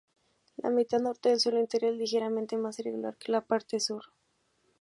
La 0.57 0.71
mitad 0.71 0.99
norte 0.99 1.29
del 1.29 1.39
suelo 1.39 1.59
interior 1.59 1.93
es 1.93 1.99
ligeramente 1.99 2.57
más 2.57 2.79
irregular 2.79 3.15
que 3.17 3.31
la 3.31 3.41
parte 3.45 3.79
sur. 3.79 4.01